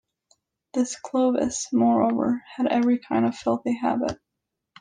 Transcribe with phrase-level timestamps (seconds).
[0.73, 4.19] This Clovis, moreover, had every kind of filthy habit.